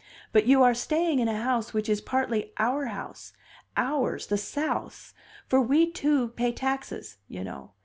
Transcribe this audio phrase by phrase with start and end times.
[0.31, 3.33] But you are staying in a house which is partly our house,
[3.77, 5.13] ours, the South's,
[5.45, 7.73] for we, too, pay taxes, you know.